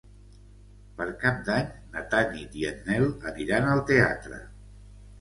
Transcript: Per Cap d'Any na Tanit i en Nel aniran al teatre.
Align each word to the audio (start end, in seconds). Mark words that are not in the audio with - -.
Per 1.01 1.07
Cap 1.25 1.37
d'Any 1.51 1.69
na 1.97 2.05
Tanit 2.15 2.59
i 2.65 2.69
en 2.73 2.83
Nel 2.91 3.09
aniran 3.37 3.73
al 3.79 3.89
teatre. 3.95 4.45